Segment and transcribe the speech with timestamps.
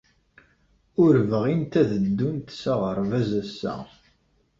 [1.03, 3.75] Ur bɣint ad ddunt s aɣerbaz ass-a.